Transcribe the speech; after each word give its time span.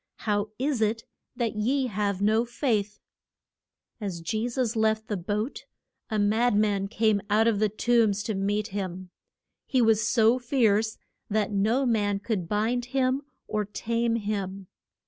How 0.25 0.49
is 0.57 0.81
it 0.81 1.03
that 1.35 1.55
ye 1.55 1.85
have 1.85 2.23
no 2.23 2.43
faith? 2.43 2.97
As 3.99 4.19
Je 4.19 4.49
sus 4.49 4.75
left 4.75 5.07
the 5.09 5.15
boat 5.15 5.65
a 6.09 6.17
mad 6.17 6.55
man 6.55 6.87
came 6.87 7.21
out 7.29 7.45
of 7.47 7.59
the 7.59 7.69
tombs 7.69 8.23
to 8.23 8.33
meet 8.33 8.69
him. 8.69 9.11
He 9.67 9.79
was 9.79 10.01
so 10.01 10.39
fierce 10.39 10.97
that 11.29 11.51
no 11.51 11.85
man 11.85 12.17
could 12.17 12.49
bind 12.49 12.85
him, 12.85 13.21
or 13.47 13.63
tame 13.63 14.15
him. 14.15 14.65